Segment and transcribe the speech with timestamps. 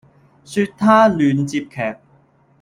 [0.43, 1.97] 說他亂接劇